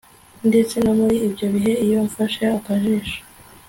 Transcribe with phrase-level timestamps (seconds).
[0.49, 3.19] Ndetse no muri ibyo bihe iyo mfashe akajisho